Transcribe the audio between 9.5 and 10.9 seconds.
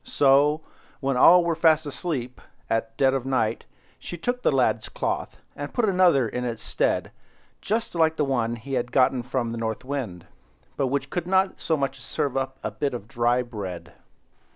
the North Wind, but